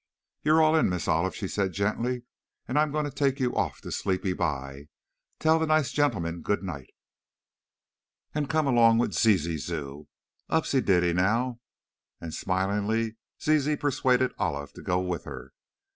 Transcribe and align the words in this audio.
"You're 0.41 0.63
all 0.63 0.75
in, 0.75 0.89
Miss 0.89 1.07
Olive," 1.07 1.35
she 1.35 1.47
said, 1.47 1.73
gently, 1.73 2.23
"and 2.67 2.79
I'm 2.79 2.91
going 2.91 3.05
to 3.05 3.11
take 3.11 3.39
you 3.39 3.55
off 3.55 3.81
to 3.81 3.91
sleepy 3.91 4.33
by. 4.33 4.87
Tell 5.37 5.59
the 5.59 5.67
nice 5.67 5.91
gentlemen 5.91 6.41
good 6.41 6.63
night, 6.63 6.89
and 8.33 8.49
come 8.49 8.65
along 8.65 8.97
with 8.97 9.09
your 9.11 9.35
Zizi 9.35 9.57
zoo. 9.59 10.07
Upsy 10.49 10.81
diddy, 10.83 11.13
now," 11.13 11.59
and 12.19 12.33
smilingly, 12.33 13.17
Zizi 13.39 13.75
persuaded 13.75 14.33
Olive 14.39 14.73
to 14.73 14.81
go 14.81 14.99
with 14.99 15.25
her. 15.25 15.53